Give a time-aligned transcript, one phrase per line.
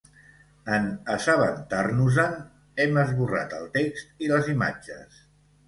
[0.77, 2.33] En assabentar-nos-en,
[2.87, 5.25] hem esborrat el text i les imatges.